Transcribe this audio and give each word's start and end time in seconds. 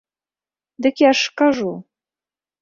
Дык 0.85 0.95
я 1.05 1.11
ж 1.19 1.35
кажу. 1.43 1.71